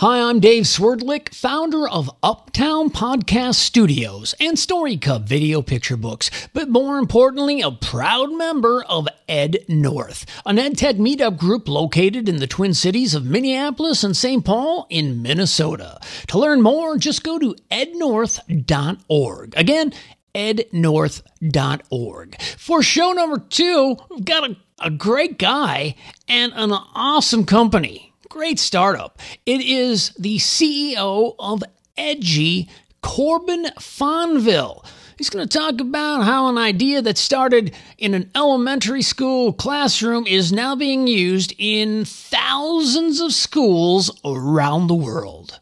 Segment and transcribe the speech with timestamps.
[0.00, 6.30] Hi, I'm Dave Swerdlick, founder of Uptown Podcast Studios and Story Cub Video Picture Books,
[6.52, 12.36] but more importantly, a proud member of Ed North, an EdTech meetup group located in
[12.36, 14.44] the Twin Cities of Minneapolis and St.
[14.44, 15.98] Paul in Minnesota.
[16.28, 19.54] To learn more, just go to ednorth.org.
[19.56, 19.92] Again,
[20.32, 22.40] ednorth.org.
[22.40, 25.96] For show number two, we've got a, a great guy
[26.28, 28.07] and an awesome company.
[28.28, 29.18] Great startup.
[29.46, 31.62] It is the CEO of
[31.96, 32.68] Edji,
[33.02, 34.84] Corbin Fonville.
[35.16, 40.26] He's going to talk about how an idea that started in an elementary school classroom
[40.26, 45.58] is now being used in thousands of schools around the world.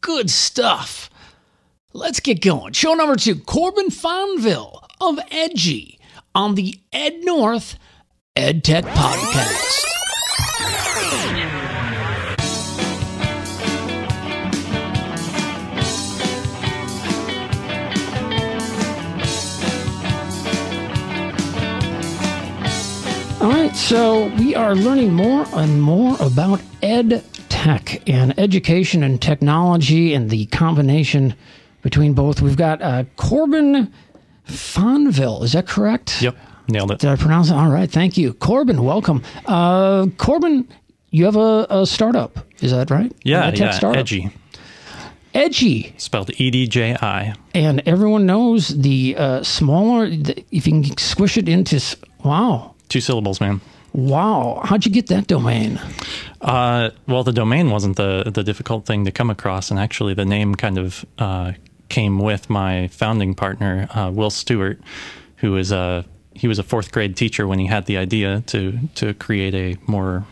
[0.00, 1.10] Good stuff.
[1.92, 2.72] Let's get going.
[2.72, 5.98] Show number two Corbin Fonville of Edji
[6.34, 7.78] on the Ed North
[8.36, 9.86] EdTech Podcast.
[23.46, 29.22] All right, so we are learning more and more about ed tech and education and
[29.22, 31.32] technology and the combination
[31.80, 32.42] between both.
[32.42, 33.94] We've got uh, Corbin
[34.48, 35.44] Fonville.
[35.44, 36.20] Is that correct?
[36.20, 36.98] Yep, nailed it.
[36.98, 37.54] Did I pronounce it?
[37.54, 38.34] All right, thank you.
[38.34, 39.22] Corbin, welcome.
[39.46, 40.66] Uh, Corbin,
[41.10, 42.40] you have a, a startup.
[42.60, 43.12] Is that right?
[43.22, 44.00] Yeah, yeah, startup.
[44.00, 44.32] edji,
[45.34, 45.94] Edji.
[45.98, 47.36] spelled E D J I.
[47.54, 51.80] And everyone knows the uh, smaller, the, if you can squish it into,
[52.24, 53.60] wow, Two syllables, man.
[53.92, 54.60] wow.
[54.64, 55.80] How'd you get that domain?
[56.40, 60.24] Uh, well, the domain wasn't the the difficult thing to come across, and actually, the
[60.24, 61.52] name kind of uh,
[61.88, 64.78] came with my founding partner, uh, Will Stewart,
[65.36, 68.78] who is a he was a fourth grade teacher when he had the idea to
[68.96, 70.24] to create a more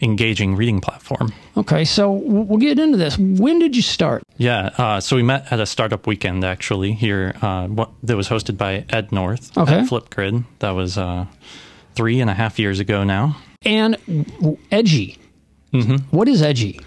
[0.00, 1.32] engaging reading platform.
[1.56, 3.18] Okay, so we'll get into this.
[3.18, 4.22] When did you start?
[4.36, 8.28] Yeah, uh, so we met at a startup weekend actually here uh, what, that was
[8.28, 9.74] hosted by Ed North Okay.
[9.80, 10.44] at Flipgrid.
[10.60, 11.26] That was uh,
[11.98, 13.36] three and a half years ago now.
[13.62, 13.96] And
[14.70, 15.18] Edji.
[15.72, 16.16] Mm-hmm.
[16.16, 16.80] What is Edji?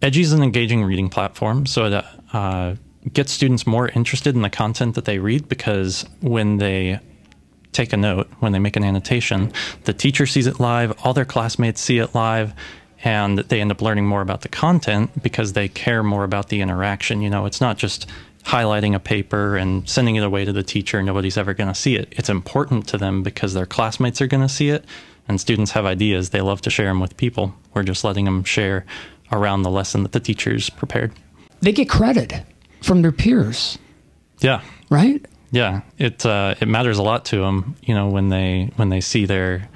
[0.00, 2.76] Edji is an engaging reading platform, so that uh,
[3.12, 7.00] gets students more interested in the content that they read because when they
[7.72, 9.52] take a note, when they make an annotation,
[9.82, 12.54] the teacher sees it live, all their classmates see it live,
[13.02, 16.60] and they end up learning more about the content because they care more about the
[16.60, 17.20] interaction.
[17.20, 18.08] You know, it's not just
[18.44, 21.96] highlighting a paper and sending it away to the teacher, nobody's ever going to see
[21.96, 22.08] it.
[22.12, 24.84] It's important to them because their classmates are going to see it,
[25.28, 26.30] and students have ideas.
[26.30, 27.54] They love to share them with people.
[27.74, 28.84] We're just letting them share
[29.30, 31.12] around the lesson that the teachers prepared.
[31.60, 32.42] They get credit
[32.82, 33.78] from their peers,
[34.40, 35.24] Yeah, right?
[35.52, 35.82] yeah.
[35.98, 37.76] It uh, it matters a lot to them.
[37.82, 39.68] You know, when they when they see their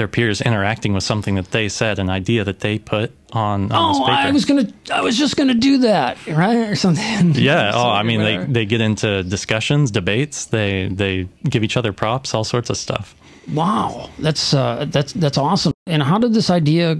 [0.00, 3.92] their peers interacting with something that they said, an idea that they put on on
[3.92, 4.28] this Oh, paper.
[4.28, 7.32] I was gonna, I was just gonna do that, right, or something.
[7.34, 7.72] yeah.
[7.74, 10.46] Oh, I mean, they, they get into discussions, debates.
[10.46, 13.14] They they give each other props, all sorts of stuff.
[13.52, 15.74] Wow, that's uh, that's that's awesome.
[15.86, 16.96] And how did this idea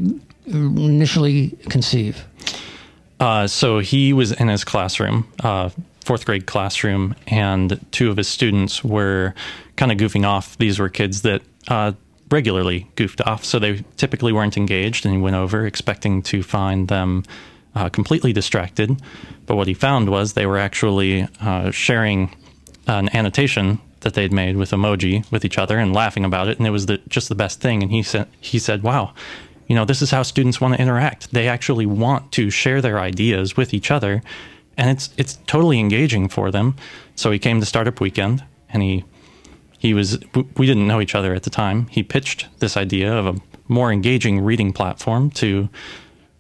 [0.47, 2.23] initially conceive?
[3.19, 5.71] Uh, so he was in his classroom, uh,
[6.05, 9.35] fourth grade classroom, and two of his students were
[9.77, 10.59] kind of goofing off.
[10.59, 11.93] These were kids that uh,
[12.31, 15.05] regularly goofed off, so they typically weren't engaged.
[15.05, 17.25] And he went over expecting to find them
[17.75, 19.01] uh, completely distracted.
[19.47, 22.35] But what he found was they were actually uh, sharing
[22.87, 26.67] an annotation that they'd made with emoji with each other and laughing about it, and
[26.67, 27.83] it was the, just the best thing.
[27.83, 29.15] And he said, he said, "Wow."
[29.71, 31.31] you know, this is how students want to interact.
[31.31, 34.21] They actually want to share their ideas with each other,
[34.77, 36.75] and it's it's totally engaging for them.
[37.15, 39.05] So he came to Startup Weekend, and he
[39.81, 40.19] he was
[40.59, 41.87] we didn't know each other at the time.
[41.87, 45.71] He pitched this idea of a more engaging reading platform to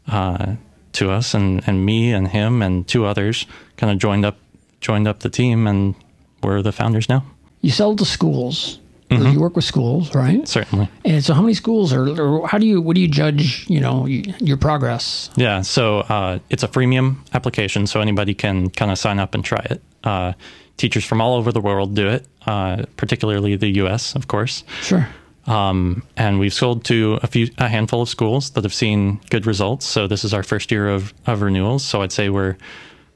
[0.08, 0.56] uh,
[0.92, 3.46] to us, and and me and him and two others
[3.78, 4.36] kind of joined up
[4.82, 5.94] joined up the team, and
[6.42, 7.24] we're the founders now.
[7.62, 8.79] You sell to schools.
[9.10, 9.32] Mm-hmm.
[9.32, 10.46] You work with schools, right?
[10.46, 10.88] Certainly.
[11.04, 13.80] And so, how many schools are, or how do you, what do you judge, you
[13.80, 15.30] know, your progress?
[15.36, 19.44] Yeah, so uh, it's a freemium application, so anybody can kind of sign up and
[19.44, 19.82] try it.
[20.04, 20.32] Uh,
[20.76, 24.62] teachers from all over the world do it, uh, particularly the U.S., of course.
[24.80, 25.08] Sure.
[25.46, 29.44] Um, and we've sold to a few, a handful of schools that have seen good
[29.46, 29.86] results.
[29.86, 31.84] So this is our first year of, of renewals.
[31.84, 32.56] So I'd say we're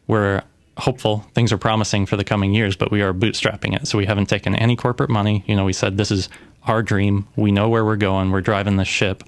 [0.07, 0.43] we're
[0.79, 1.25] hopeful.
[1.35, 3.87] Things are promising for the coming years, but we are bootstrapping it.
[3.87, 5.45] So we haven't taken any corporate money.
[5.47, 6.29] You know, we said this is
[6.65, 7.29] our dream.
[7.37, 8.31] We know where we're going.
[8.31, 9.23] We're driving the ship,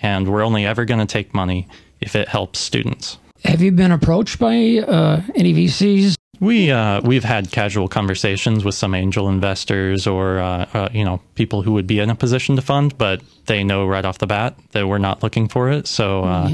[0.00, 1.68] and we're only ever going to take money
[2.00, 3.18] if it helps students.
[3.44, 8.74] Have you been approached by uh, any VCs We uh, we've had casual conversations with
[8.74, 12.56] some angel investors or uh, uh, you know people who would be in a position
[12.56, 15.86] to fund, but they know right off the bat that we're not looking for it.
[15.88, 16.48] So uh,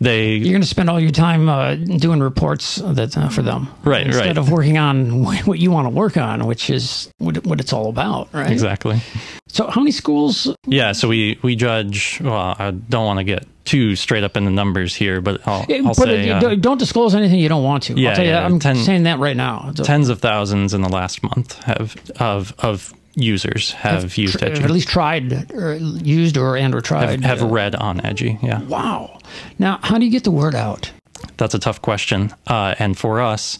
[0.00, 3.68] they You're going to spend all your time uh, doing reports that uh, for them,
[3.84, 4.38] Right, Instead right.
[4.38, 7.88] of working on what you want to work on, which is what, what it's all
[7.88, 8.50] about, right?
[8.50, 9.00] exactly
[9.48, 10.54] So, how many schools?
[10.66, 10.92] yeah.
[10.92, 12.20] So we we judge.
[12.22, 15.66] Well, I don't want to get too straight up in the numbers here, but I'll,
[15.68, 17.94] I'll But say uh, uh, don't- disclose anything you don't want to.
[18.00, 19.72] Yeah, I'll tell you, yeah, I'm ten- saying that right now.
[19.74, 24.44] So- tens of thousands in the last month have of of users have, used tr-
[24.44, 24.62] Edji.
[24.62, 27.08] at least tried or used or and or tried.
[27.22, 28.38] have, have uh, read on Edji.
[28.42, 28.60] Yeah.
[28.62, 29.18] wow.
[29.58, 30.90] Now, how do you get the word out?
[31.38, 32.32] That's a tough question.
[32.46, 33.58] Uh, and for us,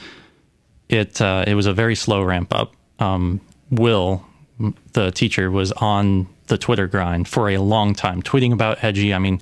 [0.89, 2.73] it uh, it was a very slow ramp up.
[2.99, 4.25] Um, Will,
[4.93, 9.13] the teacher, was on the Twitter grind for a long time, tweeting about Edji.
[9.13, 9.41] I mean,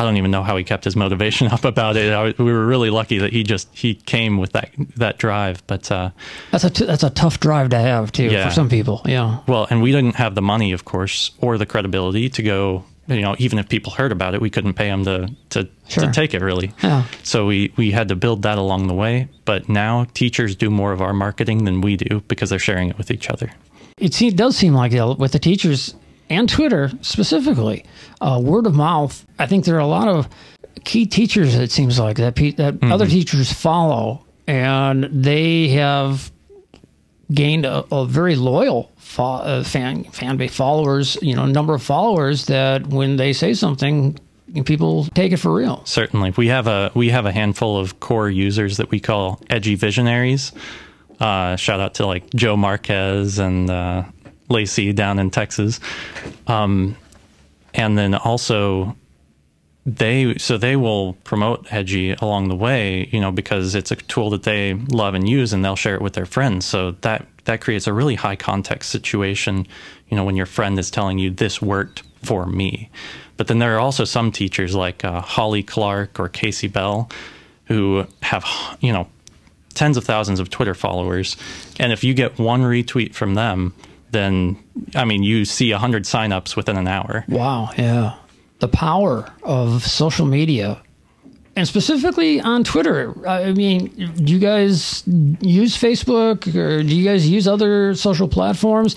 [0.00, 2.10] I don't even know how he kept his motivation up about it.
[2.12, 5.62] I, we were really lucky that he just he came with that that drive.
[5.66, 6.10] But uh,
[6.50, 8.48] That's a t- that's a tough drive to have too Yeah.
[8.48, 9.02] for some people.
[9.04, 9.40] Yeah.
[9.46, 12.84] well, and we didn't have the money, of course, or the credibility to go.
[13.08, 16.04] You know, even if people heard about it, we couldn't pay them to to, Sure.
[16.06, 16.72] to take it really.
[16.82, 17.04] Yeah.
[17.24, 19.28] So we we had to build that along the way.
[19.44, 22.96] But now teachers do more of our marketing than we do because they're sharing it
[22.96, 23.50] with each other.
[23.98, 25.94] It does seem like with the teachers
[26.30, 27.84] and Twitter specifically,
[28.20, 29.26] uh, word of mouth.
[29.38, 30.28] I think there are a lot of
[30.84, 31.54] key teachers.
[31.56, 32.92] It seems like that pe- that Mm-hmm.
[32.92, 36.30] other teachers follow, and they have
[37.32, 41.18] gained a, a very loyal fo- uh, fan fan base followers.
[41.20, 44.18] You know, number of followers that when they say something,
[44.64, 45.82] people take it for real.
[45.84, 49.74] Certainly, we have a we have a handful of core users that we call edji
[49.74, 50.52] visionaries.
[51.20, 54.04] Uh, shout out to like Joe Marquez and uh,
[54.50, 55.80] Lacey down in Texas,
[56.46, 56.96] um,
[57.72, 58.96] and then also
[59.86, 64.30] they so they will promote edji along the way you know because it's a tool
[64.30, 66.66] that they love and use and they'll share it with their friends.
[66.66, 69.66] So that that creates a really high context situation
[70.08, 72.90] you know when your friend is telling you this worked for me.
[73.36, 77.10] But then there are also some teachers like uh, holly clark or Kasey Bell
[77.64, 78.44] who have
[78.80, 79.08] you know
[79.72, 81.36] tens of thousands of twitter followers.
[81.78, 83.72] And if you get one retweet from them
[84.12, 84.56] then
[84.94, 88.14] i mean you see 100 signups within an hour Wow, yeah.
[88.60, 90.82] The power of social media
[91.56, 93.12] and specifically on Twitter.
[93.26, 93.88] I mean,
[94.22, 98.94] do you guys use Facebook or do you guys use other social platforms?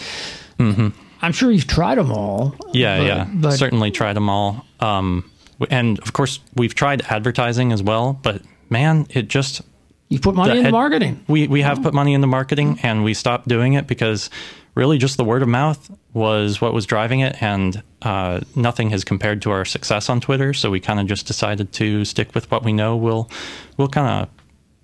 [0.60, 0.90] Mm-hmm.
[1.22, 2.56] I'm sure you've tried them all.
[2.74, 3.28] Yeah, but- yeah.
[3.34, 4.66] But Certainly tried them all.
[4.82, 5.30] Um,
[5.72, 8.20] and of course, we've tried advertising as well.
[8.22, 9.62] But man, it just
[10.10, 11.24] you put money the into marketing.
[11.28, 14.30] We we have put money into marketing, and we stopped doing it because
[14.76, 19.04] really just the word of mouth was what was driving it, and uh, nothing has
[19.04, 20.54] compared to our success on Twitter.
[20.54, 22.96] So we kind of just decided to stick with what we know.
[22.96, 23.30] We'll
[23.78, 24.30] we'll kind of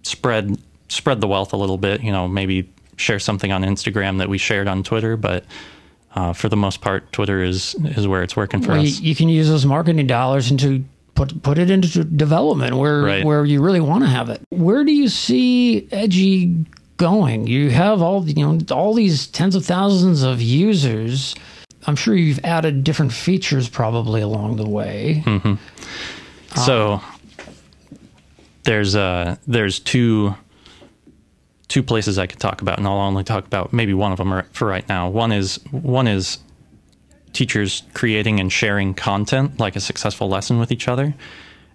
[0.03, 0.57] spread
[0.89, 2.01] spread the wealth a little bit.
[2.01, 5.45] You know, maybe share something on Instagram that we shared on Twitter, but.
[6.15, 8.99] Uh, for the most part, Twitter is is where it's working for Well, you, us.
[8.99, 10.83] you can use those marketing dollars into
[11.13, 13.23] put put it into development where Right.
[13.23, 14.41] where you really want to have it.
[14.49, 16.65] Where do you see Edji
[16.99, 17.47] going?
[17.47, 21.33] You have all you know all these tens of thousands of users.
[21.87, 25.23] I'm sure you've added different features probably along the way.
[25.25, 25.55] Hmm.
[26.55, 27.01] So
[28.63, 30.35] there's uh there's two
[31.69, 34.43] two places I could talk about, and I'll only talk about maybe one of them
[34.51, 35.09] for right now.
[35.09, 36.37] One is one is
[37.31, 41.15] teachers creating and sharing content like a successful lesson with each other,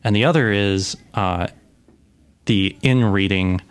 [0.04, 1.46] and the other is uh,
[2.44, 3.62] the in reading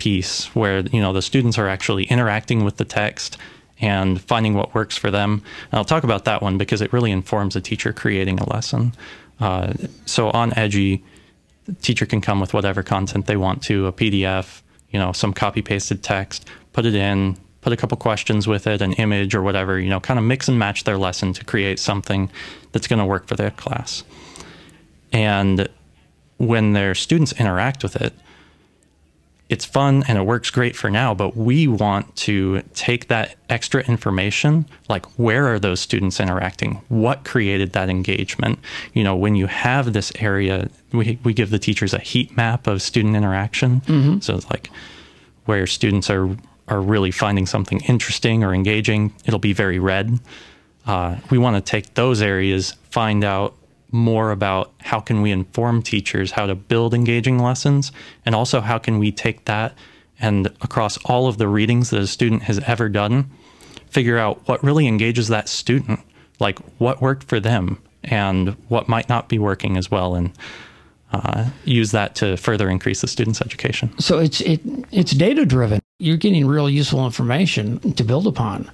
[0.00, 3.36] piece where you know the students are actually interacting with the text
[3.80, 5.42] and finding what works for them.
[5.70, 8.92] And I'll talk about that one because it really informs a teacher creating a lesson.
[9.38, 9.72] Uh,
[10.04, 11.02] so on Edji,
[11.64, 15.32] the teacher can come with whatever content they want to, a PDF, you know, some
[15.32, 19.42] copy pasted text, put it in, put a couple questions with it, an image or
[19.42, 22.30] whatever, you know, kind of mix and match their lesson to create something
[22.72, 24.04] that's going to work for their class.
[25.12, 25.68] And
[26.38, 28.14] when their students interact with it,
[29.50, 33.82] it's fun and it works great for now, but we want to take that extra
[33.82, 36.80] information, like where are those students interacting?
[36.88, 38.60] What created that engagement?
[38.94, 42.68] You know, when you have this area, we, we give the teachers a heat map
[42.68, 43.82] of student interaction.
[44.22, 44.70] So it's like
[45.44, 46.36] where students are
[46.68, 50.20] are really finding something interesting or engaging, it'll be very red.
[50.86, 53.56] Uh, we want to take those areas, find out
[53.92, 57.92] more about how can we inform teachers how to build engaging lessons,
[58.24, 59.74] and also how can we take that
[60.20, 63.30] and across all of the readings that a student has ever done,
[63.88, 66.00] figure out what really engages that student,
[66.38, 70.14] like what worked for them and what might not be working as well.
[70.14, 70.32] And
[71.12, 73.98] uh, use that to further increase the student's education.
[73.98, 74.60] So it's it
[74.92, 75.80] it's data driven.
[75.98, 78.70] You're getting real useful information to build upon.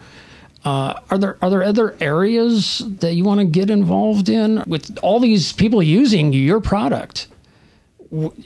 [0.67, 4.99] Uh, are there are there other areas that you want to get involved in with
[5.01, 7.29] all these people using your product?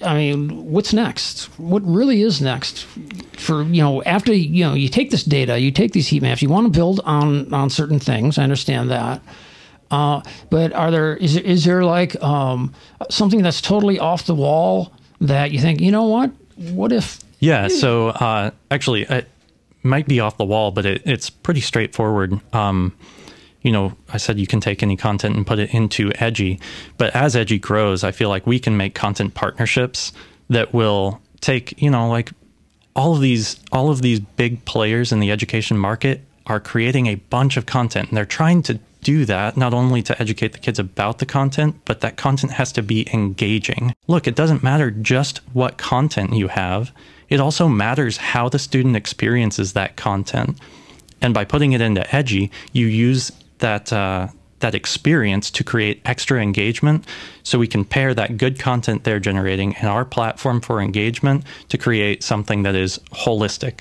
[0.04, 1.44] I mean, what's next?
[1.58, 2.84] What really is next
[3.38, 6.42] for you know after you know you take this data, you take these heat maps,
[6.42, 8.36] you want to build on on certain things.
[8.36, 9.22] I understand that,
[9.90, 12.74] uh, but are there is is there like um,
[13.08, 16.32] something that's totally off the wall that you think you know what?
[16.56, 17.18] What if?
[17.38, 17.68] Yeah.
[17.68, 19.06] So uh, actually,
[19.82, 22.40] might be off the wall, but it, it's pretty straightforward.
[22.54, 22.96] Um,
[23.62, 26.60] you know, I said you can take any content and put it into Edji,
[26.96, 30.12] but as Edji grows, I feel like we can make content partnerships
[30.48, 32.30] that will take, you know, like
[32.96, 37.14] all of these all of these big players in the education market are creating a
[37.14, 40.78] bunch of content and they're trying to do that not only to educate the kids
[40.78, 43.94] about the content, but that content has to be engaging.
[44.06, 46.92] Look, it doesn't matter just what content you have.
[47.28, 50.58] It also matters how the student experiences that content.
[51.22, 54.28] And by putting it into Edji, you use that uh,
[54.60, 57.04] that experience to create extra engagement
[57.42, 61.78] so we can pair that good content they're generating and our platform for engagement to
[61.78, 63.80] create something that is holistic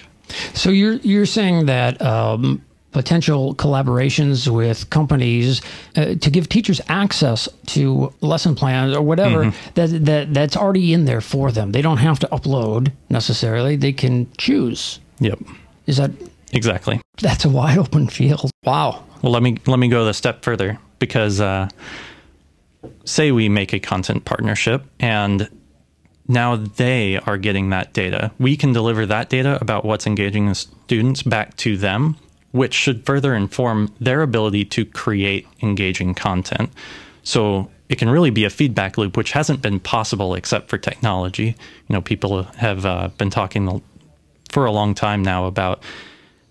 [0.53, 5.61] so you're you're saying that um, potential collaborations with companies
[5.95, 9.73] uh, to give teachers access to lesson plans or whatever mm-hmm.
[9.75, 11.71] that, that that's already in there for them.
[11.71, 13.75] They don't have to upload necessarily.
[13.75, 14.99] They can choose.
[15.19, 15.39] Yep.
[15.85, 16.11] Is that
[16.51, 17.01] exactly.
[17.21, 18.49] That's a wide open field.
[18.63, 19.03] Wow.
[19.21, 21.69] Well, let me let me go a step further because uh,
[23.05, 25.49] say we make a content partnership and
[26.27, 28.31] now they are getting that data.
[28.39, 32.17] We can deliver that data about what's engaging the students back to them,
[32.51, 36.71] which should further inform their ability to create engaging content.
[37.23, 41.55] So it can really be a feedback loop, which hasn't been possible except for technology.
[41.87, 43.81] You know, people have uh, been talking
[44.49, 45.83] for a long time now about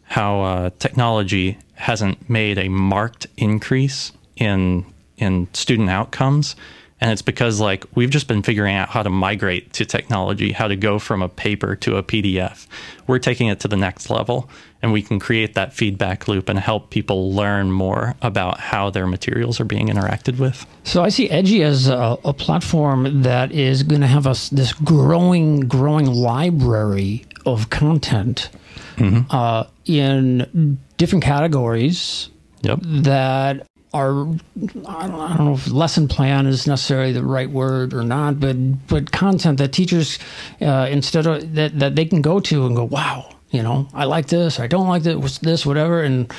[0.05, 4.85] how uh, technology hasn't made a marked increase in
[5.17, 6.55] in student outcomes
[7.00, 10.69] and it's because like we've just been figuring out how to migrate to technology how
[10.69, 12.67] to go from a paper to a pdf
[13.07, 14.49] we're taking it to the next level
[14.83, 19.07] and we can create that feedback loop and help people learn more about how their
[19.07, 23.83] materials are being interacted with so i see edji as a, a platform that is
[23.83, 28.51] going to have us this growing growing library of content
[28.97, 29.21] mm-hmm.
[29.31, 32.31] uh, in different categories
[32.63, 32.79] yep.
[32.83, 37.95] that are I don't, I don't, know if lesson plan is necessarily the right word
[37.95, 40.19] or not, but but content that teachers
[40.61, 44.05] uh, instead of that that they can go to and go, wow, you know, I
[44.05, 46.33] like this, I don't like this, this, whatever, and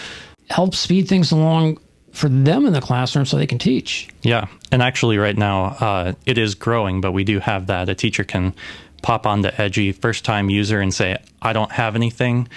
[0.50, 1.80] help speed things along
[2.12, 4.10] for them in the classroom so they can teach.
[4.24, 7.96] Yeah, and actually, right now uh, it is growing, but we do have that a
[7.96, 8.54] teacher can
[9.02, 12.50] pop onto Edji first time user and say, I don't have anything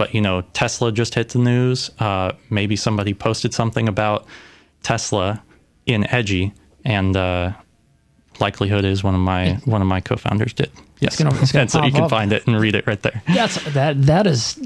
[0.00, 1.90] but you know, Tesla just hit the news.
[1.98, 4.24] Uh, maybe somebody posted something about
[4.82, 5.42] Tesla
[5.84, 6.54] in Edji,
[6.86, 7.52] and uh,
[8.40, 10.70] likelihood is one of my one of my co-founders did.
[11.00, 12.10] Yes, it's gonna, it's gonna and so you can up.
[12.10, 13.22] find it and read it right there.
[13.26, 14.58] That's that that is.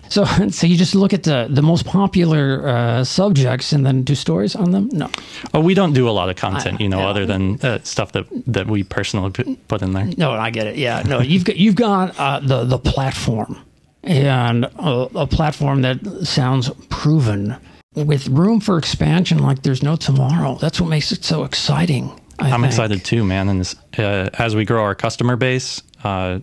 [0.10, 4.14] so so you just look at the the most popular uh, subjects and then do
[4.14, 4.90] stories on them.
[4.92, 5.10] No.
[5.54, 7.08] Oh, we don't do a lot of content, I, you know, yeah.
[7.08, 9.30] other than uh, stuff that that we personally
[9.68, 10.10] put in there.
[10.18, 10.76] No, I get it.
[10.76, 13.58] Yeah, no, you've got you've got uh, the the platform
[14.02, 17.56] and a, a platform that sounds proven
[17.94, 20.56] with room for expansion like there's no tomorrow.
[20.56, 22.18] That's what makes it so exciting.
[22.38, 23.48] I am excited too, man.
[23.48, 26.40] And this, uh, as we grow our customer base, uh,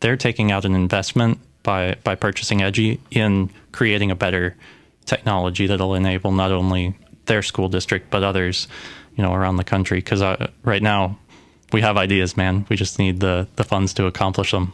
[0.00, 4.56] they're taking out an investment by by purchasing Edji in creating a better
[5.04, 6.94] technology that'll enable not only
[7.26, 8.68] their school district but others,
[9.16, 9.98] you know, around the country.
[9.98, 11.18] Because uh, right now,
[11.72, 12.66] we have ideas, man.
[12.68, 14.72] We just need the the funds to accomplish them.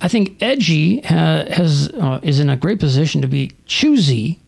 [0.00, 4.38] I think Edji ha- has uh, is in a great position to be choosy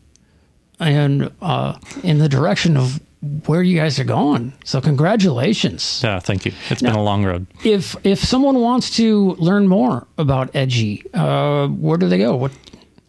[0.81, 3.01] and uh, in the direction of
[3.47, 4.53] where you guys are going.
[4.65, 6.03] So congratulations.
[6.05, 6.53] Yeah, thank you.
[6.71, 7.47] It's now, been a long road.
[7.65, 12.37] If if someone wants to learn more about Edji, uh, where do they go?
[12.37, 12.53] What?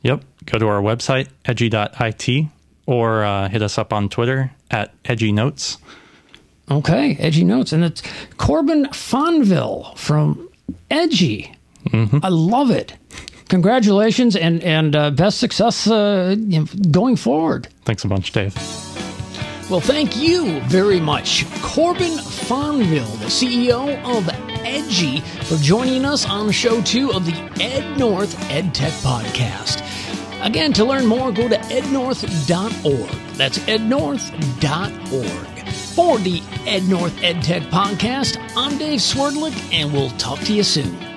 [0.04, 2.48] Yep, go to our website edji.it
[2.86, 5.78] or uh, hit us up on Twitter at Edji Notes.
[6.72, 8.01] Okay, Edji Notes, and it's
[8.38, 10.50] Corbin Fonville from
[10.89, 11.54] Edji.
[11.88, 12.20] Mm-hmm.
[12.24, 12.94] I love it.
[13.48, 16.36] Congratulations and and uh, best success uh,
[16.92, 17.68] going forward.
[17.86, 18.56] Thanks a bunch, Dave.
[19.69, 24.27] Well, thank you very much, Corbin Fonville, the CEO of
[24.65, 29.85] Edji, for joining us on show two of the Ed North EdTech podcast.
[30.43, 33.11] Again, to learn more, go to ednorth.org.
[33.35, 34.09] That's ednorth.org.
[35.93, 41.09] For the Ed North EdTech podcast, I'm Dave Swerdlick, and we'll talk to you soon.